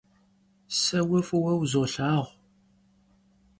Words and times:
Se 0.79 0.97
vue 1.07 1.21
f'ıue 1.27 1.53
vuzolhağu. 1.59 2.25